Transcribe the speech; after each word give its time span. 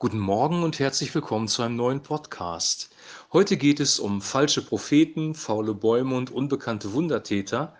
Guten 0.00 0.20
Morgen 0.20 0.62
und 0.62 0.78
herzlich 0.78 1.12
willkommen 1.12 1.48
zu 1.48 1.60
einem 1.60 1.74
neuen 1.74 2.04
Podcast. 2.04 2.90
Heute 3.32 3.56
geht 3.56 3.80
es 3.80 3.98
um 3.98 4.22
falsche 4.22 4.62
Propheten, 4.62 5.34
faule 5.34 5.74
Bäume 5.74 6.14
und 6.14 6.30
unbekannte 6.30 6.92
Wundertäter. 6.92 7.74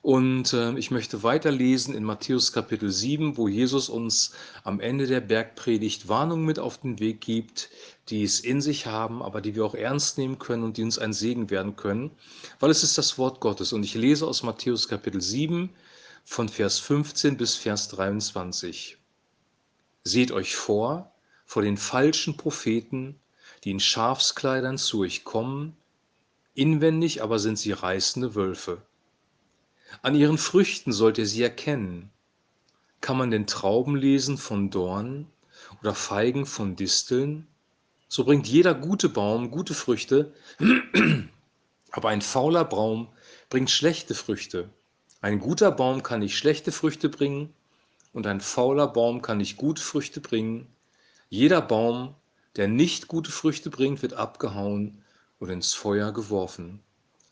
Und 0.00 0.54
äh, 0.54 0.72
ich 0.78 0.90
möchte 0.90 1.22
weiterlesen 1.22 1.94
in 1.94 2.04
Matthäus 2.04 2.54
Kapitel 2.54 2.90
7, 2.90 3.36
wo 3.36 3.48
Jesus 3.48 3.90
uns 3.90 4.32
am 4.64 4.80
Ende 4.80 5.06
der 5.06 5.20
Bergpredigt 5.20 6.08
Warnungen 6.08 6.46
mit 6.46 6.58
auf 6.58 6.78
den 6.78 7.00
Weg 7.00 7.20
gibt, 7.20 7.68
die 8.08 8.22
es 8.22 8.40
in 8.40 8.62
sich 8.62 8.86
haben, 8.86 9.22
aber 9.22 9.42
die 9.42 9.54
wir 9.54 9.66
auch 9.66 9.74
ernst 9.74 10.16
nehmen 10.16 10.38
können 10.38 10.62
und 10.62 10.78
die 10.78 10.84
uns 10.84 10.98
ein 10.98 11.12
Segen 11.12 11.50
werden 11.50 11.76
können, 11.76 12.12
weil 12.60 12.70
es 12.70 12.82
ist 12.82 12.96
das 12.96 13.18
Wort 13.18 13.40
Gottes. 13.40 13.74
Und 13.74 13.84
ich 13.84 13.94
lese 13.94 14.26
aus 14.26 14.42
Matthäus 14.42 14.88
Kapitel 14.88 15.20
7 15.20 15.68
von 16.24 16.48
Vers 16.48 16.78
15 16.78 17.36
bis 17.36 17.56
Vers 17.56 17.88
23. 17.88 18.96
Seht 20.04 20.32
euch 20.32 20.56
vor, 20.56 21.12
vor 21.48 21.62
den 21.62 21.78
falschen 21.78 22.36
Propheten, 22.36 23.18
die 23.64 23.70
in 23.70 23.80
Schafskleidern 23.80 24.76
zu 24.76 25.00
euch 25.00 25.24
kommen, 25.24 25.74
inwendig 26.54 27.22
aber 27.22 27.38
sind 27.38 27.58
sie 27.58 27.72
reißende 27.72 28.34
Wölfe. 28.34 28.82
An 30.02 30.14
ihren 30.14 30.36
Früchten 30.36 30.92
sollt 30.92 31.16
ihr 31.16 31.26
sie 31.26 31.42
erkennen. 31.42 32.10
Kann 33.00 33.16
man 33.16 33.30
denn 33.30 33.46
Trauben 33.46 33.96
lesen 33.96 34.36
von 34.36 34.68
Dornen 34.68 35.26
oder 35.80 35.94
Feigen 35.94 36.44
von 36.44 36.76
Disteln? 36.76 37.46
So 38.08 38.24
bringt 38.24 38.46
jeder 38.46 38.74
gute 38.74 39.08
Baum 39.08 39.50
gute 39.50 39.72
Früchte, 39.72 40.34
aber 41.92 42.10
ein 42.10 42.20
fauler 42.20 42.66
Baum 42.66 43.08
bringt 43.48 43.70
schlechte 43.70 44.14
Früchte. 44.14 44.68
Ein 45.22 45.38
guter 45.38 45.70
Baum 45.70 46.02
kann 46.02 46.20
nicht 46.20 46.36
schlechte 46.36 46.72
Früchte 46.72 47.08
bringen 47.08 47.54
und 48.12 48.26
ein 48.26 48.42
fauler 48.42 48.88
Baum 48.88 49.22
kann 49.22 49.38
nicht 49.38 49.56
gute 49.56 49.82
Früchte 49.82 50.20
bringen. 50.20 50.66
Jeder 51.30 51.60
Baum, 51.60 52.14
der 52.56 52.68
nicht 52.68 53.06
gute 53.06 53.30
Früchte 53.30 53.68
bringt, 53.68 54.00
wird 54.00 54.14
abgehauen 54.14 55.02
und 55.38 55.50
ins 55.50 55.74
Feuer 55.74 56.10
geworfen. 56.12 56.80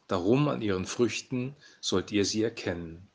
Darum 0.06 0.48
an 0.48 0.61
ihren 0.61 0.84
Früchten 0.84 1.56
sollt 1.80 2.12
ihr 2.12 2.27
sie 2.27 2.42
erkennen. 2.42 3.08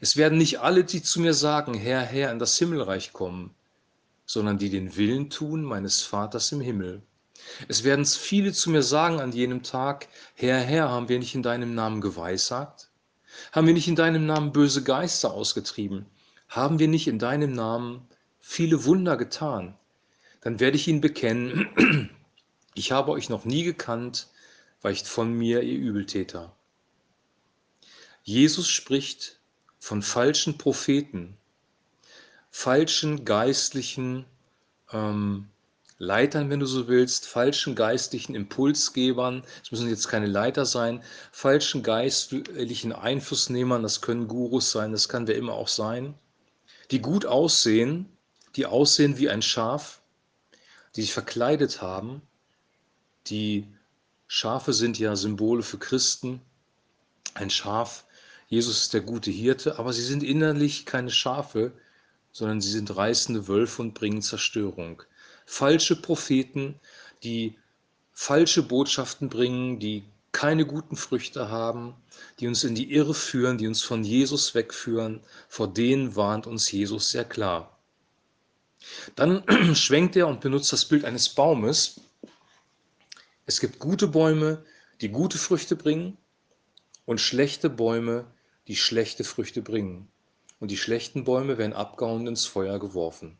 Es 0.00 0.16
werden 0.16 0.38
nicht 0.38 0.60
alle, 0.60 0.84
die 0.84 1.02
zu 1.02 1.20
mir 1.20 1.34
sagen, 1.34 1.74
Herr, 1.74 2.02
Herr, 2.02 2.30
in 2.30 2.38
das 2.38 2.56
Himmelreich 2.56 3.12
kommen, 3.12 3.52
sondern 4.24 4.58
die 4.58 4.70
den 4.70 4.96
Willen 4.96 5.28
tun 5.28 5.64
meines 5.64 6.02
Vaters 6.02 6.52
im 6.52 6.60
Himmel. 6.60 7.02
Es 7.66 7.82
werden 7.82 8.04
viele 8.06 8.52
zu 8.52 8.70
mir 8.70 8.82
sagen 8.84 9.20
an 9.20 9.32
jenem 9.32 9.64
Tag, 9.64 10.08
Herr, 10.34 10.60
Herr, 10.60 10.88
haben 10.88 11.08
wir 11.08 11.18
nicht 11.18 11.34
in 11.34 11.42
deinem 11.42 11.74
Namen 11.74 12.00
geweissagt? 12.00 12.90
Haben 13.50 13.66
wir 13.66 13.74
nicht 13.74 13.88
in 13.88 13.96
deinem 13.96 14.24
Namen 14.26 14.52
böse 14.52 14.84
Geister 14.84 15.32
ausgetrieben? 15.32 16.06
Haben 16.48 16.78
wir 16.78 16.86
nicht 16.86 17.08
in 17.08 17.18
deinem 17.18 17.52
Namen 17.52 18.06
viele 18.38 18.84
Wunder 18.84 19.16
getan? 19.16 19.76
Dann 20.42 20.60
werde 20.60 20.76
ich 20.76 20.88
ihn 20.88 21.00
bekennen, 21.00 22.10
ich 22.74 22.92
habe 22.92 23.12
euch 23.12 23.28
noch 23.30 23.44
nie 23.44 23.64
gekannt, 23.64 24.28
weicht 24.82 25.06
von 25.06 25.32
mir, 25.32 25.62
ihr 25.62 25.78
Übeltäter. 25.78 26.54
Jesus 28.24 28.68
spricht 28.68 29.40
von 29.78 30.02
falschen 30.02 30.58
Propheten, 30.58 31.36
falschen 32.50 33.24
geistlichen 33.24 34.26
ähm, 34.92 35.48
Leitern, 35.98 36.50
wenn 36.50 36.58
du 36.58 36.66
so 36.66 36.88
willst, 36.88 37.26
falschen 37.26 37.76
geistlichen 37.76 38.34
Impulsgebern, 38.34 39.44
es 39.62 39.70
müssen 39.70 39.88
jetzt 39.88 40.08
keine 40.08 40.26
Leiter 40.26 40.66
sein, 40.66 41.02
falschen 41.30 41.84
geistlichen 41.84 42.92
Einflussnehmern, 42.92 43.84
das 43.84 44.00
können 44.00 44.26
Gurus 44.26 44.72
sein, 44.72 44.90
das 44.90 45.08
kann 45.08 45.28
wer 45.28 45.36
immer 45.36 45.54
auch 45.54 45.68
sein, 45.68 46.14
die 46.90 47.00
gut 47.00 47.24
aussehen, 47.24 48.08
die 48.56 48.66
aussehen 48.66 49.18
wie 49.18 49.30
ein 49.30 49.42
Schaf, 49.42 50.01
die 50.96 51.02
sich 51.02 51.12
verkleidet 51.12 51.82
haben. 51.82 52.22
Die 53.26 53.66
Schafe 54.26 54.72
sind 54.72 54.98
ja 54.98 55.16
Symbole 55.16 55.62
für 55.62 55.78
Christen. 55.78 56.40
Ein 57.34 57.50
Schaf, 57.50 58.04
Jesus 58.48 58.82
ist 58.82 58.94
der 58.94 59.00
gute 59.00 59.30
Hirte, 59.30 59.78
aber 59.78 59.92
sie 59.92 60.02
sind 60.02 60.22
innerlich 60.22 60.84
keine 60.84 61.10
Schafe, 61.10 61.72
sondern 62.32 62.60
sie 62.60 62.70
sind 62.70 62.94
reißende 62.94 63.48
Wölfe 63.48 63.82
und 63.82 63.94
bringen 63.94 64.22
Zerstörung. 64.22 65.02
Falsche 65.46 65.96
Propheten, 65.96 66.78
die 67.22 67.56
falsche 68.12 68.62
Botschaften 68.62 69.28
bringen, 69.28 69.78
die 69.78 70.04
keine 70.32 70.66
guten 70.66 70.96
Früchte 70.96 71.50
haben, 71.50 71.94
die 72.40 72.48
uns 72.48 72.64
in 72.64 72.74
die 72.74 72.92
Irre 72.92 73.14
führen, 73.14 73.58
die 73.58 73.66
uns 73.66 73.82
von 73.82 74.02
Jesus 74.02 74.54
wegführen, 74.54 75.20
vor 75.48 75.68
denen 75.68 76.16
warnt 76.16 76.46
uns 76.46 76.70
Jesus 76.72 77.10
sehr 77.10 77.24
klar. 77.24 77.71
Dann 79.14 79.44
schwenkt 79.74 80.16
er 80.16 80.28
und 80.28 80.40
benutzt 80.40 80.72
das 80.72 80.84
Bild 80.84 81.04
eines 81.04 81.28
Baumes. 81.28 82.00
Es 83.46 83.60
gibt 83.60 83.78
gute 83.78 84.08
Bäume, 84.08 84.64
die 85.00 85.08
gute 85.08 85.38
Früchte 85.38 85.76
bringen 85.76 86.16
und 87.04 87.20
schlechte 87.20 87.68
Bäume, 87.68 88.26
die 88.68 88.76
schlechte 88.76 89.24
Früchte 89.24 89.62
bringen. 89.62 90.08
Und 90.60 90.70
die 90.70 90.76
schlechten 90.76 91.24
Bäume 91.24 91.58
werden 91.58 91.72
abgehauen 91.72 92.26
ins 92.26 92.46
Feuer 92.46 92.78
geworfen. 92.78 93.36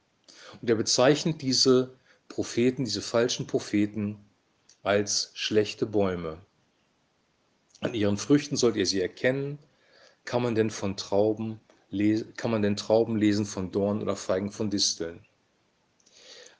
Und 0.61 0.69
er 0.69 0.77
bezeichnet 0.77 1.41
diese 1.41 1.97
Propheten, 2.29 2.85
diese 2.85 3.03
falschen 3.03 3.47
Propheten 3.47 4.19
als 4.83 5.31
schlechte 5.35 5.87
Bäume. 5.87 6.39
An 7.81 7.95
ihren 7.95 8.17
Früchten 8.17 8.57
sollt 8.57 8.77
ihr 8.77 8.87
sie 8.87 9.01
erkennen. 9.01 9.59
Kann 10.25 10.43
man 10.43 10.55
denn 10.55 10.71
von 10.71 10.97
Trauben 10.97 11.61
kann 12.37 12.51
man 12.51 12.63
denn 12.63 12.77
Trauben 12.77 13.17
lesen 13.17 13.45
von 13.45 13.71
Dorn 13.71 14.01
oder 14.01 14.17
Feigen 14.17 14.51
von 14.51 14.71
Disteln? 14.71 15.21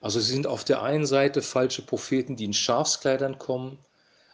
Also 0.03 0.19
sie 0.19 0.33
sind 0.33 0.49
auf 0.49 0.65
der 0.65 0.83
einen 0.83 1.07
Seite 1.07 1.43
falsche 1.43 1.81
Propheten, 1.81 2.35
die 2.35 2.45
in 2.45 2.53
Schafskleidern 2.53 3.39
kommen, 3.39 3.79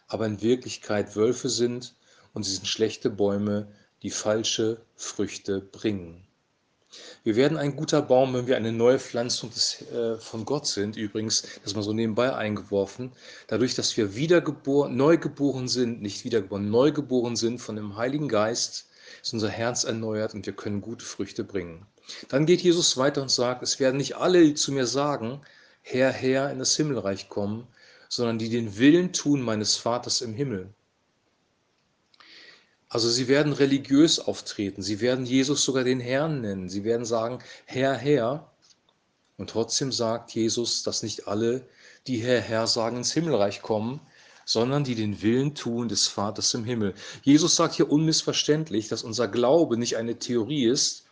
aber 0.07 0.25
in 0.25 0.41
Wirklichkeit 0.41 1.15
Wölfe 1.15 1.47
sind 1.47 1.93
und 2.33 2.43
sie 2.43 2.55
sind 2.55 2.67
schlechte 2.67 3.11
Bäume, 3.11 3.67
die 4.01 4.09
falsche 4.09 4.81
Früchte 4.95 5.61
bringen. 5.61 6.25
Wir 7.23 7.35
werden 7.35 7.59
ein 7.59 7.75
guter 7.75 8.01
Baum, 8.01 8.33
wenn 8.33 8.47
wir 8.47 8.57
eine 8.57 8.71
neue 8.71 8.97
Pflanzung 8.97 9.51
des, 9.51 9.83
äh, 9.91 10.17
von 10.17 10.43
Gott 10.43 10.65
sind. 10.65 10.97
Übrigens, 10.97 11.43
das 11.63 11.75
mal 11.75 11.83
so 11.83 11.93
nebenbei 11.93 12.33
eingeworfen. 12.33 13.11
Dadurch, 13.45 13.75
dass 13.75 13.95
wir 13.95 14.15
wiedergeboren, 14.15 14.97
neugeboren 14.97 15.67
sind, 15.67 16.01
nicht 16.01 16.23
wiedergeboren, 16.23 16.71
neugeboren 16.71 17.35
sind 17.35 17.59
von 17.59 17.75
dem 17.75 17.95
Heiligen 17.95 18.27
Geist, 18.27 18.87
ist 19.21 19.33
unser 19.33 19.49
Herz 19.49 19.83
erneuert 19.83 20.33
und 20.33 20.47
wir 20.47 20.53
können 20.53 20.81
gute 20.81 21.05
Früchte 21.05 21.43
bringen. 21.43 21.85
Dann 22.27 22.47
geht 22.47 22.61
Jesus 22.61 22.97
weiter 22.97 23.21
und 23.21 23.29
sagt, 23.29 23.61
es 23.61 23.79
werden 23.79 23.97
nicht 23.97 24.15
alle 24.15 24.55
zu 24.55 24.71
mir 24.71 24.87
sagen, 24.87 25.41
Herr, 25.81 26.11
Herr 26.11 26.51
in 26.51 26.59
das 26.59 26.75
Himmelreich 26.75 27.29
kommen, 27.29 27.67
sondern 28.09 28.39
die 28.39 28.49
den 28.49 28.77
Willen 28.77 29.13
tun 29.13 29.41
meines 29.41 29.77
Vaters 29.77 30.21
im 30.21 30.33
Himmel. 30.33 30.73
Also 32.89 33.09
sie 33.09 33.27
werden 33.27 33.53
religiös 33.53 34.19
auftreten, 34.19 34.81
sie 34.81 34.99
werden 34.99 35.25
Jesus 35.25 35.63
sogar 35.63 35.83
den 35.83 35.99
Herrn 35.99 36.41
nennen, 36.41 36.69
sie 36.69 36.83
werden 36.83 37.05
sagen, 37.05 37.39
Herr, 37.65 37.95
Herr. 37.95 38.51
Und 39.37 39.51
trotzdem 39.51 39.91
sagt 39.91 40.31
Jesus, 40.31 40.81
dass 40.81 41.03
nicht 41.03 41.27
alle, 41.27 41.67
die 42.07 42.17
Herr, 42.17 42.41
Herr 42.41 42.65
sagen, 42.65 42.97
ins 42.97 43.13
Himmelreich 43.13 43.61
kommen, 43.61 44.01
sondern 44.43 44.83
die 44.83 44.95
den 44.95 45.21
Willen 45.21 45.53
tun 45.53 45.87
des 45.87 46.07
Vaters 46.07 46.55
im 46.55 46.65
Himmel. 46.65 46.95
Jesus 47.21 47.55
sagt 47.55 47.75
hier 47.75 47.91
unmissverständlich, 47.91 48.87
dass 48.87 49.03
unser 49.03 49.27
Glaube 49.27 49.77
nicht 49.77 49.95
eine 49.95 50.17
Theorie 50.17 50.65
ist, 50.65 51.05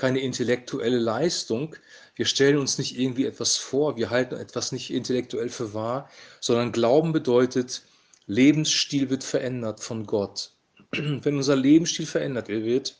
keine 0.00 0.20
intellektuelle 0.20 0.98
Leistung. 0.98 1.76
Wir 2.14 2.24
stellen 2.24 2.56
uns 2.56 2.78
nicht 2.78 2.98
irgendwie 2.98 3.26
etwas 3.26 3.58
vor, 3.58 3.98
wir 3.98 4.08
halten 4.08 4.34
etwas 4.34 4.72
nicht 4.72 4.90
intellektuell 4.90 5.50
für 5.50 5.74
wahr, 5.74 6.08
sondern 6.40 6.72
Glauben 6.72 7.12
bedeutet, 7.12 7.82
Lebensstil 8.26 9.10
wird 9.10 9.24
verändert 9.24 9.80
von 9.80 10.06
Gott. 10.06 10.52
Wenn 10.92 11.36
unser 11.36 11.54
Lebensstil 11.54 12.06
verändert 12.06 12.48
wird, 12.48 12.96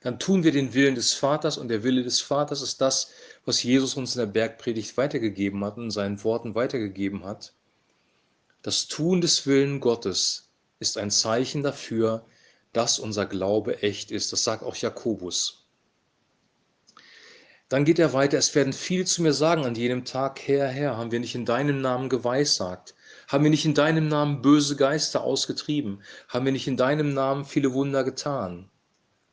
dann 0.00 0.18
tun 0.18 0.42
wir 0.42 0.52
den 0.52 0.72
Willen 0.72 0.94
des 0.94 1.12
Vaters 1.12 1.58
und 1.58 1.68
der 1.68 1.82
Wille 1.82 2.02
des 2.02 2.22
Vaters 2.22 2.62
ist 2.62 2.80
das, 2.80 3.10
was 3.44 3.62
Jesus 3.62 3.94
uns 3.94 4.14
in 4.14 4.20
der 4.20 4.26
Bergpredigt 4.26 4.96
weitergegeben 4.96 5.62
hat 5.64 5.76
und 5.76 5.84
in 5.84 5.90
seinen 5.90 6.24
Worten 6.24 6.54
weitergegeben 6.54 7.24
hat. 7.24 7.52
Das 8.62 8.88
Tun 8.88 9.20
des 9.20 9.46
Willen 9.46 9.80
Gottes 9.80 10.48
ist 10.78 10.96
ein 10.96 11.10
Zeichen 11.10 11.62
dafür, 11.62 12.24
dass 12.72 12.98
unser 12.98 13.26
Glaube 13.26 13.82
echt 13.82 14.10
ist. 14.10 14.32
Das 14.32 14.44
sagt 14.44 14.62
auch 14.62 14.76
Jakobus. 14.76 15.63
Dann 17.70 17.84
geht 17.84 17.98
er 17.98 18.12
weiter, 18.12 18.36
es 18.36 18.54
werden 18.54 18.72
viel 18.72 19.06
zu 19.06 19.22
mir 19.22 19.32
sagen 19.32 19.64
an 19.64 19.74
jenem 19.74 20.04
Tag, 20.04 20.40
Herr, 20.46 20.68
Herr, 20.68 20.96
haben 20.96 21.10
wir 21.10 21.20
nicht 21.20 21.34
in 21.34 21.46
deinem 21.46 21.80
Namen 21.80 22.08
geweissagt? 22.08 22.94
Haben 23.26 23.44
wir 23.44 23.50
nicht 23.50 23.64
in 23.64 23.74
deinem 23.74 24.08
Namen 24.08 24.42
böse 24.42 24.76
Geister 24.76 25.24
ausgetrieben? 25.24 26.02
Haben 26.28 26.44
wir 26.44 26.52
nicht 26.52 26.68
in 26.68 26.76
deinem 26.76 27.14
Namen 27.14 27.46
viele 27.46 27.72
Wunder 27.72 28.04
getan? 28.04 28.68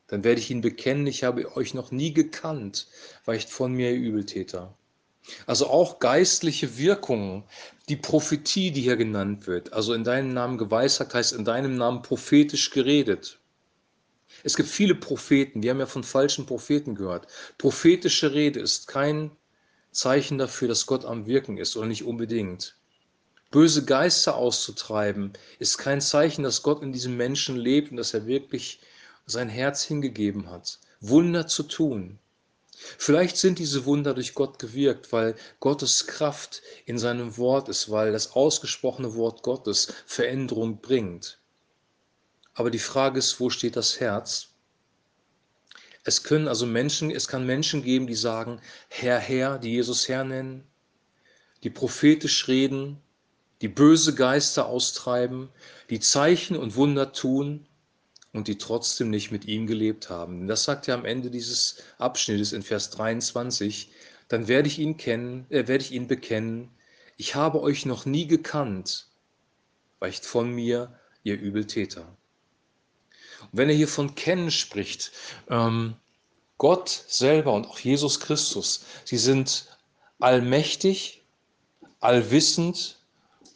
Dann 0.06 0.24
werde 0.24 0.40
ich 0.40 0.50
ihn 0.50 0.62
bekennen, 0.62 1.06
ich 1.06 1.24
habe 1.24 1.56
euch 1.56 1.74
noch 1.74 1.90
nie 1.90 2.14
gekannt, 2.14 2.86
weicht 3.26 3.50
von 3.50 3.72
mir, 3.72 3.92
ihr 3.92 3.98
Übeltäter. 3.98 4.74
Also 5.46 5.68
auch 5.68 5.98
geistliche 5.98 6.78
Wirkungen, 6.78 7.44
die 7.88 7.96
Prophetie, 7.96 8.70
die 8.70 8.80
hier 8.80 8.96
genannt 8.96 9.46
wird, 9.46 9.72
also 9.74 9.92
in 9.92 10.04
deinem 10.04 10.32
Namen 10.32 10.58
geweissagt 10.58 11.14
heißt 11.14 11.32
in 11.32 11.44
deinem 11.44 11.76
Namen 11.76 12.02
prophetisch 12.02 12.70
geredet. 12.70 13.38
Es 14.44 14.56
gibt 14.56 14.68
viele 14.68 14.94
Propheten, 14.94 15.62
wir 15.62 15.70
haben 15.70 15.80
ja 15.80 15.86
von 15.86 16.04
falschen 16.04 16.46
Propheten 16.46 16.94
gehört. 16.94 17.26
Prophetische 17.58 18.32
Rede 18.32 18.60
ist 18.60 18.88
kein 18.88 19.30
Zeichen 19.92 20.38
dafür, 20.38 20.68
dass 20.68 20.86
Gott 20.86 21.04
am 21.04 21.26
Wirken 21.26 21.58
ist 21.58 21.76
oder 21.76 21.86
nicht 21.86 22.04
unbedingt. 22.04 22.76
Böse 23.50 23.84
Geister 23.84 24.34
auszutreiben 24.34 25.34
ist 25.58 25.76
kein 25.76 26.00
Zeichen, 26.00 26.42
dass 26.42 26.62
Gott 26.62 26.82
in 26.82 26.92
diesem 26.92 27.16
Menschen 27.16 27.56
lebt 27.56 27.90
und 27.90 27.98
dass 27.98 28.14
er 28.14 28.26
wirklich 28.26 28.80
sein 29.26 29.50
Herz 29.50 29.84
hingegeben 29.84 30.50
hat. 30.50 30.78
Wunder 31.00 31.46
zu 31.46 31.64
tun. 31.64 32.18
Vielleicht 32.98 33.36
sind 33.36 33.58
diese 33.58 33.84
Wunder 33.84 34.14
durch 34.14 34.34
Gott 34.34 34.58
gewirkt, 34.58 35.12
weil 35.12 35.36
Gottes 35.60 36.06
Kraft 36.06 36.62
in 36.86 36.98
seinem 36.98 37.36
Wort 37.36 37.68
ist, 37.68 37.90
weil 37.90 38.12
das 38.12 38.32
ausgesprochene 38.32 39.14
Wort 39.14 39.42
Gottes 39.42 39.92
Veränderung 40.06 40.80
bringt. 40.80 41.38
Aber 42.54 42.70
die 42.70 42.78
Frage 42.78 43.18
ist, 43.18 43.40
wo 43.40 43.50
steht 43.50 43.76
das 43.76 44.00
Herz? 44.00 44.48
Es 46.04 46.22
können 46.24 46.48
also 46.48 46.66
Menschen, 46.66 47.10
es 47.10 47.28
kann 47.28 47.46
Menschen 47.46 47.82
geben, 47.82 48.06
die 48.06 48.14
sagen, 48.14 48.60
Herr, 48.88 49.18
Herr, 49.18 49.58
die 49.58 49.70
Jesus 49.70 50.08
Herr 50.08 50.24
nennen, 50.24 50.66
die 51.62 51.70
prophetisch 51.70 52.48
reden, 52.48 53.00
die 53.60 53.68
böse 53.68 54.14
Geister 54.14 54.66
austreiben, 54.66 55.48
die 55.88 56.00
Zeichen 56.00 56.56
und 56.56 56.74
Wunder 56.74 57.12
tun 57.12 57.66
und 58.32 58.48
die 58.48 58.58
trotzdem 58.58 59.10
nicht 59.10 59.30
mit 59.30 59.44
ihm 59.44 59.66
gelebt 59.68 60.10
haben. 60.10 60.48
Das 60.48 60.64
sagt 60.64 60.88
er 60.88 60.94
am 60.94 61.04
Ende 61.04 61.30
dieses 61.30 61.76
Abschnittes 61.98 62.52
in 62.52 62.62
Vers 62.62 62.90
23. 62.90 63.92
Dann 64.26 64.48
werde 64.48 64.66
ich 64.66 64.80
ihn 64.80 64.96
kennen, 64.96 65.46
äh, 65.50 65.68
werde 65.68 65.84
ich 65.84 65.92
ihn 65.92 66.08
bekennen. 66.08 66.70
Ich 67.16 67.36
habe 67.36 67.60
euch 67.60 67.86
noch 67.86 68.06
nie 68.06 68.26
gekannt. 68.26 69.06
Weicht 70.00 70.26
von 70.26 70.50
mir, 70.50 70.98
ihr 71.22 71.38
Übeltäter. 71.38 72.16
Und 73.50 73.58
wenn 73.58 73.68
er 73.68 73.74
hier 73.74 73.88
von 73.88 74.14
kennen 74.14 74.50
spricht, 74.50 75.12
ähm, 75.48 75.94
Gott 76.58 77.04
selber 77.08 77.52
und 77.52 77.66
auch 77.66 77.78
Jesus 77.78 78.20
Christus, 78.20 78.84
sie 79.04 79.18
sind 79.18 79.66
allmächtig, 80.20 81.22
allwissend 82.00 82.98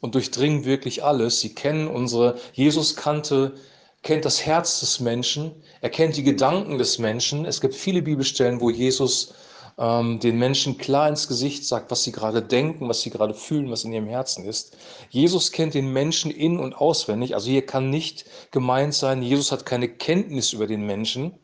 und 0.01 0.15
durchdringen 0.15 0.65
wirklich 0.65 1.05
alles. 1.05 1.41
Sie 1.41 1.55
kennen 1.55 1.89
unsere, 1.89 2.39
Jesus 2.53 2.97
kannte, 2.97 3.55
kennt 4.03 4.25
das 4.25 4.45
Herz 4.45 4.81
des 4.81 5.01
Menschen, 5.01 5.53
er 5.81 5.91
kennt 5.91 6.17
die 6.17 6.23
Gedanken 6.23 6.79
des 6.79 6.99
Menschen. 6.99 7.45
Es 7.45 7.61
gibt 7.61 7.75
viele 7.75 8.03
Bibelstellen, 8.03 8.61
wo 8.61 8.71
Jesus 8.71 9.35
ähm, 9.79 10.21
den 10.21 10.39
Menschen 10.39 10.79
klar 10.79 11.09
ins 11.09 11.29
Gesicht 11.29 11.67
sagt, 11.67 11.91
was 11.91 12.03
sie 12.03 12.13
gerade 12.13 12.43
denken, 12.43 12.89
was 12.89 13.03
sie 13.03 13.11
gerade 13.11 13.35
fühlen, 13.35 13.71
was 13.71 13.85
in 13.85 13.93
ihrem 13.93 14.07
Herzen 14.07 14.45
ist. 14.45 14.77
Jesus 15.11 15.53
kennt 15.53 15.75
den 15.75 15.93
Menschen 15.93 16.31
in- 16.31 16.59
und 16.59 16.75
auswendig. 16.75 17.35
Also 17.35 17.51
hier 17.51 17.67
kann 17.67 17.91
nicht 17.91 18.25
gemeint 18.51 18.95
sein, 18.95 19.23
Jesus 19.23 19.53
hat 19.53 19.67
keine 19.67 19.89
Kenntnis 19.89 20.53
über 20.53 20.67
den 20.67 20.87
Menschen, 20.87 21.35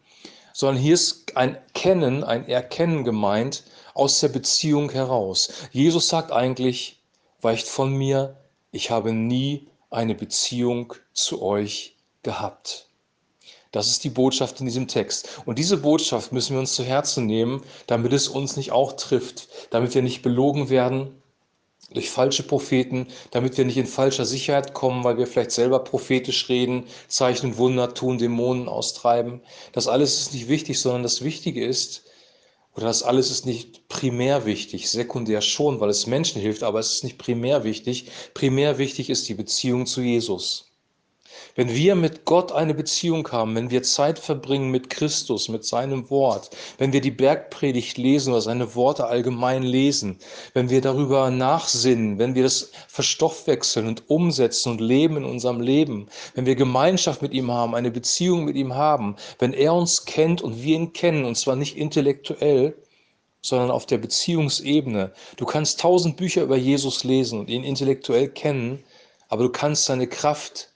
sondern 0.52 0.82
hier 0.82 0.94
ist 0.94 1.36
ein 1.36 1.56
Kennen, 1.74 2.24
ein 2.24 2.48
Erkennen 2.48 3.04
gemeint 3.04 3.64
aus 3.94 4.20
der 4.20 4.28
Beziehung 4.28 4.90
heraus. 4.90 5.52
Jesus 5.70 6.08
sagt 6.08 6.32
eigentlich, 6.32 7.00
weicht 7.42 7.68
von 7.68 7.92
mir, 7.92 8.36
ich 8.70 8.90
habe 8.90 9.12
nie 9.12 9.68
eine 9.90 10.14
Beziehung 10.14 10.94
zu 11.12 11.42
euch 11.42 11.96
gehabt. 12.22 12.88
Das 13.72 13.88
ist 13.88 14.04
die 14.04 14.10
Botschaft 14.10 14.60
in 14.60 14.66
diesem 14.66 14.86
Text. 14.86 15.40
Und 15.46 15.58
diese 15.58 15.78
Botschaft 15.78 16.30
müssen 16.30 16.54
wir 16.54 16.60
uns 16.60 16.74
zu 16.74 16.84
Herzen 16.84 17.26
nehmen, 17.26 17.62
damit 17.86 18.12
es 18.12 18.28
uns 18.28 18.56
nicht 18.56 18.70
auch 18.70 18.92
trifft, 18.92 19.48
damit 19.70 19.94
wir 19.94 20.02
nicht 20.02 20.22
belogen 20.22 20.68
werden 20.68 21.22
durch 21.94 22.10
falsche 22.10 22.42
Propheten, 22.42 23.08
damit 23.30 23.56
wir 23.56 23.64
nicht 23.64 23.76
in 23.76 23.86
falscher 23.86 24.24
Sicherheit 24.24 24.74
kommen, 24.74 25.04
weil 25.04 25.18
wir 25.18 25.26
vielleicht 25.26 25.50
selber 25.52 25.80
prophetisch 25.80 26.48
reden, 26.48 26.84
Zeichen, 27.08 27.56
Wunder 27.58 27.94
tun, 27.94 28.18
Dämonen 28.18 28.68
austreiben. 28.68 29.40
Das 29.72 29.88
alles 29.88 30.20
ist 30.20 30.34
nicht 30.34 30.48
wichtig, 30.48 30.80
sondern 30.80 31.02
das 31.02 31.22
Wichtige 31.22 31.64
ist, 31.64 32.04
oder 32.74 32.86
das 32.86 33.02
alles 33.02 33.30
ist 33.30 33.44
nicht 33.44 33.88
primär 33.88 34.46
wichtig, 34.46 34.90
sekundär 34.90 35.42
schon, 35.42 35.80
weil 35.80 35.90
es 35.90 36.06
Menschen 36.06 36.40
hilft, 36.40 36.62
aber 36.62 36.78
es 36.78 36.94
ist 36.94 37.04
nicht 37.04 37.18
primär 37.18 37.64
wichtig. 37.64 38.10
Primär 38.32 38.78
wichtig 38.78 39.10
ist 39.10 39.28
die 39.28 39.34
Beziehung 39.34 39.84
zu 39.86 40.00
Jesus. 40.00 40.71
Wenn 41.54 41.74
wir 41.74 41.94
mit 41.94 42.24
Gott 42.24 42.52
eine 42.52 42.74
Beziehung 42.74 43.30
haben, 43.30 43.54
wenn 43.54 43.70
wir 43.70 43.82
Zeit 43.82 44.18
verbringen 44.18 44.70
mit 44.70 44.90
Christus, 44.90 45.48
mit 45.48 45.64
seinem 45.64 46.08
Wort, 46.10 46.50
wenn 46.78 46.92
wir 46.92 47.00
die 47.00 47.10
Bergpredigt 47.10 47.98
lesen 47.98 48.32
oder 48.32 48.42
seine 48.42 48.74
Worte 48.74 49.06
allgemein 49.06 49.62
lesen, 49.62 50.18
wenn 50.54 50.70
wir 50.70 50.80
darüber 50.80 51.30
nachsinnen, 51.30 52.18
wenn 52.18 52.34
wir 52.34 52.42
das 52.42 52.70
verstoffwechseln 52.88 53.86
und 53.86 54.08
umsetzen 54.08 54.72
und 54.72 54.80
leben 54.80 55.18
in 55.18 55.24
unserem 55.24 55.60
Leben, 55.60 56.08
wenn 56.34 56.46
wir 56.46 56.54
Gemeinschaft 56.54 57.22
mit 57.22 57.32
ihm 57.32 57.50
haben, 57.50 57.74
eine 57.74 57.90
Beziehung 57.90 58.44
mit 58.44 58.56
ihm 58.56 58.74
haben, 58.74 59.16
wenn 59.38 59.52
er 59.52 59.74
uns 59.74 60.04
kennt 60.04 60.42
und 60.42 60.62
wir 60.62 60.76
ihn 60.76 60.92
kennen, 60.92 61.24
und 61.24 61.36
zwar 61.36 61.56
nicht 61.56 61.76
intellektuell, 61.76 62.74
sondern 63.42 63.70
auf 63.70 63.86
der 63.86 63.98
Beziehungsebene. 63.98 65.12
Du 65.36 65.44
kannst 65.44 65.80
tausend 65.80 66.16
Bücher 66.16 66.42
über 66.42 66.56
Jesus 66.56 67.04
lesen 67.04 67.40
und 67.40 67.50
ihn 67.50 67.64
intellektuell 67.64 68.28
kennen, 68.28 68.82
aber 69.28 69.44
du 69.44 69.50
kannst 69.50 69.86
seine 69.86 70.06
Kraft 70.06 70.71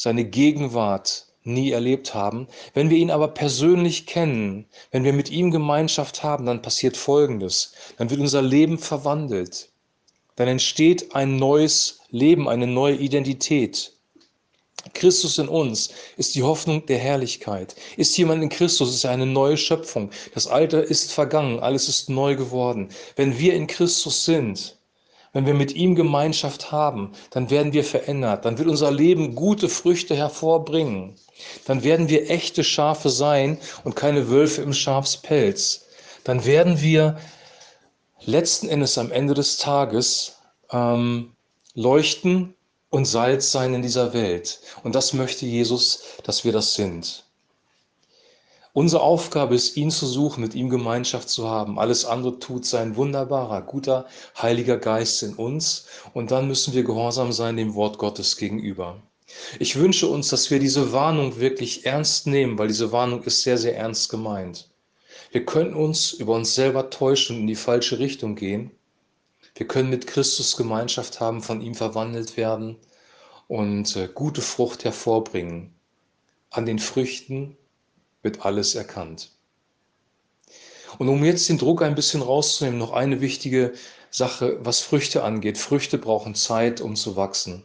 seine 0.00 0.24
Gegenwart 0.24 1.26
nie 1.42 1.72
erlebt 1.72 2.14
haben. 2.14 2.48
Wenn 2.72 2.88
wir 2.88 2.96
ihn 2.96 3.10
aber 3.10 3.28
persönlich 3.28 4.06
kennen, 4.06 4.64
wenn 4.92 5.04
wir 5.04 5.12
mit 5.12 5.30
ihm 5.30 5.50
Gemeinschaft 5.50 6.22
haben, 6.22 6.46
dann 6.46 6.62
passiert 6.62 6.96
Folgendes. 6.96 7.74
Dann 7.98 8.08
wird 8.08 8.18
unser 8.18 8.40
Leben 8.40 8.78
verwandelt. 8.78 9.68
Dann 10.36 10.48
entsteht 10.48 11.14
ein 11.14 11.36
neues 11.36 11.98
Leben, 12.08 12.48
eine 12.48 12.66
neue 12.66 12.96
Identität. 12.96 13.92
Christus 14.94 15.36
in 15.36 15.48
uns 15.48 15.90
ist 16.16 16.34
die 16.34 16.44
Hoffnung 16.44 16.86
der 16.86 16.96
Herrlichkeit. 16.96 17.76
Ist 17.98 18.16
jemand 18.16 18.42
in 18.42 18.48
Christus, 18.48 18.94
ist 18.94 19.04
er 19.04 19.10
eine 19.10 19.26
neue 19.26 19.58
Schöpfung. 19.58 20.08
Das 20.32 20.46
Alte 20.46 20.78
ist 20.78 21.12
vergangen, 21.12 21.60
alles 21.60 21.90
ist 21.90 22.08
neu 22.08 22.36
geworden. 22.36 22.88
Wenn 23.16 23.38
wir 23.38 23.52
in 23.52 23.66
Christus 23.66 24.24
sind, 24.24 24.79
wenn 25.32 25.46
wir 25.46 25.54
mit 25.54 25.74
ihm 25.74 25.94
Gemeinschaft 25.94 26.72
haben, 26.72 27.12
dann 27.30 27.50
werden 27.50 27.72
wir 27.72 27.84
verändert. 27.84 28.44
Dann 28.44 28.58
wird 28.58 28.68
unser 28.68 28.90
Leben 28.90 29.34
gute 29.34 29.68
Früchte 29.68 30.16
hervorbringen. 30.16 31.14
Dann 31.66 31.84
werden 31.84 32.08
wir 32.08 32.30
echte 32.30 32.64
Schafe 32.64 33.10
sein 33.10 33.58
und 33.84 33.96
keine 33.96 34.28
Wölfe 34.28 34.62
im 34.62 34.72
Schafspelz. 34.72 35.86
Dann 36.24 36.44
werden 36.44 36.80
wir 36.80 37.18
letzten 38.24 38.68
Endes 38.68 38.98
am 38.98 39.12
Ende 39.12 39.34
des 39.34 39.56
Tages 39.56 40.36
ähm, 40.70 41.32
leuchten 41.74 42.54
und 42.90 43.04
Salz 43.04 43.52
sein 43.52 43.72
in 43.74 43.82
dieser 43.82 44.12
Welt. 44.12 44.60
Und 44.82 44.94
das 44.94 45.12
möchte 45.12 45.46
Jesus, 45.46 46.02
dass 46.24 46.44
wir 46.44 46.52
das 46.52 46.74
sind. 46.74 47.24
Unsere 48.72 49.02
Aufgabe 49.02 49.56
ist, 49.56 49.76
ihn 49.76 49.90
zu 49.90 50.06
suchen, 50.06 50.42
mit 50.42 50.54
ihm 50.54 50.70
Gemeinschaft 50.70 51.28
zu 51.28 51.48
haben. 51.48 51.78
Alles 51.78 52.04
andere 52.04 52.38
tut 52.38 52.64
sein 52.64 52.94
wunderbarer, 52.94 53.62
guter, 53.62 54.06
heiliger 54.40 54.76
Geist 54.76 55.22
in 55.24 55.34
uns. 55.34 55.86
Und 56.14 56.30
dann 56.30 56.46
müssen 56.46 56.72
wir 56.72 56.84
gehorsam 56.84 57.32
sein 57.32 57.56
dem 57.56 57.74
Wort 57.74 57.98
Gottes 57.98 58.36
gegenüber. 58.36 59.02
Ich 59.58 59.76
wünsche 59.76 60.06
uns, 60.08 60.28
dass 60.28 60.50
wir 60.50 60.60
diese 60.60 60.92
Warnung 60.92 61.40
wirklich 61.40 61.84
ernst 61.84 62.26
nehmen, 62.26 62.58
weil 62.58 62.68
diese 62.68 62.92
Warnung 62.92 63.22
ist 63.24 63.42
sehr, 63.42 63.58
sehr 63.58 63.76
ernst 63.76 64.08
gemeint. 64.08 64.70
Wir 65.32 65.44
können 65.44 65.74
uns 65.74 66.12
über 66.12 66.34
uns 66.34 66.54
selber 66.54 66.90
täuschen 66.90 67.36
und 67.36 67.42
in 67.42 67.48
die 67.48 67.54
falsche 67.56 67.98
Richtung 67.98 68.36
gehen. 68.36 68.70
Wir 69.54 69.66
können 69.66 69.90
mit 69.90 70.06
Christus 70.06 70.56
Gemeinschaft 70.56 71.20
haben, 71.20 71.42
von 71.42 71.60
ihm 71.60 71.74
verwandelt 71.74 72.36
werden 72.36 72.76
und 73.48 73.96
äh, 73.96 74.08
gute 74.12 74.42
Frucht 74.42 74.84
hervorbringen. 74.84 75.74
An 76.50 76.66
den 76.66 76.78
Früchten 76.78 77.56
wird 78.22 78.44
alles 78.44 78.74
erkannt. 78.74 79.30
Und 80.98 81.08
um 81.08 81.24
jetzt 81.24 81.48
den 81.48 81.58
Druck 81.58 81.82
ein 81.82 81.94
bisschen 81.94 82.22
rauszunehmen, 82.22 82.78
noch 82.78 82.92
eine 82.92 83.20
wichtige 83.20 83.72
Sache, 84.10 84.58
was 84.60 84.80
Früchte 84.80 85.22
angeht. 85.22 85.56
Früchte 85.56 85.98
brauchen 85.98 86.34
Zeit, 86.34 86.80
um 86.80 86.96
zu 86.96 87.16
wachsen. 87.16 87.64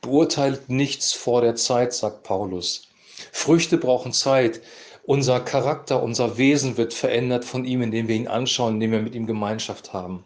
Beurteilt 0.00 0.68
nichts 0.68 1.12
vor 1.12 1.42
der 1.42 1.56
Zeit, 1.56 1.92
sagt 1.92 2.22
Paulus. 2.22 2.88
Früchte 3.32 3.76
brauchen 3.76 4.12
Zeit. 4.12 4.62
Unser 5.02 5.40
Charakter, 5.40 6.02
unser 6.02 6.38
Wesen 6.38 6.76
wird 6.76 6.94
verändert 6.94 7.44
von 7.44 7.64
ihm, 7.64 7.82
indem 7.82 8.08
wir 8.08 8.16
ihn 8.16 8.28
anschauen, 8.28 8.74
indem 8.74 8.92
wir 8.92 9.02
mit 9.02 9.14
ihm 9.14 9.26
Gemeinschaft 9.26 9.92
haben. 9.92 10.24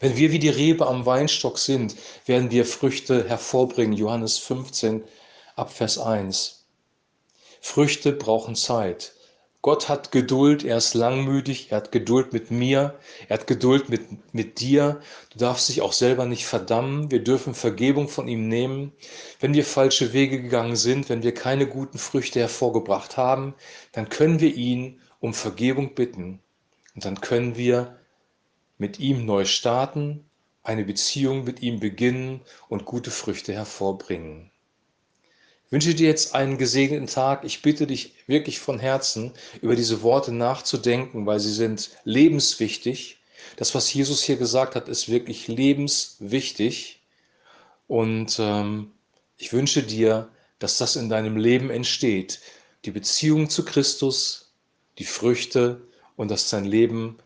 Wenn 0.00 0.16
wir 0.16 0.32
wie 0.32 0.38
die 0.38 0.48
Rebe 0.48 0.86
am 0.86 1.04
Weinstock 1.04 1.58
sind, 1.58 1.96
werden 2.24 2.50
wir 2.50 2.64
Früchte 2.64 3.28
hervorbringen. 3.28 3.92
Johannes 3.92 4.38
15 4.38 5.04
ab 5.54 5.70
Vers 5.70 5.98
1. 5.98 6.55
Früchte 7.60 8.12
brauchen 8.12 8.54
Zeit. 8.54 9.12
Gott 9.66 9.88
hat 9.88 10.12
Geduld, 10.12 10.64
er 10.64 10.76
ist 10.76 10.94
langmütig, 10.94 11.72
er 11.72 11.78
hat 11.78 11.90
Geduld 11.90 12.32
mit 12.32 12.52
mir, 12.52 12.94
er 13.28 13.38
hat 13.38 13.48
Geduld 13.48 13.88
mit, 13.88 14.32
mit 14.32 14.60
dir. 14.60 15.00
Du 15.30 15.38
darfst 15.38 15.68
dich 15.68 15.82
auch 15.82 15.92
selber 15.92 16.24
nicht 16.24 16.46
verdammen. 16.46 17.10
Wir 17.10 17.24
dürfen 17.24 17.52
Vergebung 17.52 18.08
von 18.08 18.28
ihm 18.28 18.46
nehmen. 18.46 18.92
Wenn 19.40 19.54
wir 19.54 19.64
falsche 19.64 20.12
Wege 20.12 20.40
gegangen 20.40 20.76
sind, 20.76 21.08
wenn 21.08 21.24
wir 21.24 21.34
keine 21.34 21.66
guten 21.66 21.98
Früchte 21.98 22.38
hervorgebracht 22.38 23.16
haben, 23.16 23.54
dann 23.90 24.08
können 24.08 24.38
wir 24.38 24.54
ihn 24.54 25.00
um 25.18 25.34
Vergebung 25.34 25.96
bitten. 25.96 26.38
Und 26.94 27.04
dann 27.04 27.20
können 27.20 27.56
wir 27.56 27.98
mit 28.78 29.00
ihm 29.00 29.26
neu 29.26 29.46
starten, 29.46 30.30
eine 30.62 30.84
Beziehung 30.84 31.42
mit 31.42 31.60
ihm 31.60 31.80
beginnen 31.80 32.40
und 32.68 32.84
gute 32.84 33.10
Früchte 33.10 33.52
hervorbringen. 33.52 34.52
Wünsche 35.70 35.94
dir 35.94 36.06
jetzt 36.06 36.34
einen 36.34 36.58
gesegneten 36.58 37.08
Tag. 37.08 37.44
Ich 37.44 37.62
bitte 37.62 37.86
dich 37.86 38.14
wirklich 38.26 38.60
von 38.60 38.78
Herzen, 38.78 39.32
über 39.60 39.74
diese 39.74 40.02
Worte 40.02 40.32
nachzudenken, 40.32 41.26
weil 41.26 41.40
sie 41.40 41.52
sind 41.52 41.90
lebenswichtig. 42.04 43.18
Das, 43.56 43.74
was 43.74 43.92
Jesus 43.92 44.22
hier 44.22 44.36
gesagt 44.36 44.76
hat, 44.76 44.88
ist 44.88 45.08
wirklich 45.08 45.48
lebenswichtig. 45.48 47.00
Und 47.88 48.38
ähm, 48.38 48.92
ich 49.38 49.52
wünsche 49.52 49.82
dir, 49.82 50.28
dass 50.58 50.78
das 50.78 50.96
in 50.96 51.08
deinem 51.08 51.36
Leben 51.36 51.70
entsteht. 51.70 52.40
Die 52.84 52.90
Beziehung 52.92 53.50
zu 53.50 53.64
Christus, 53.64 54.52
die 54.98 55.04
Früchte 55.04 55.82
und 56.14 56.30
dass 56.30 56.48
dein 56.48 56.64
Leben 56.64 57.18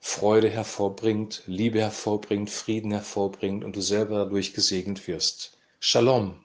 Freude 0.00 0.48
hervorbringt, 0.48 1.42
Liebe 1.46 1.80
hervorbringt, 1.80 2.50
Frieden 2.50 2.90
hervorbringt 2.90 3.64
und 3.64 3.76
du 3.76 3.80
selber 3.80 4.18
dadurch 4.18 4.54
gesegnet 4.54 5.06
wirst. 5.08 5.58
Shalom. 5.78 6.42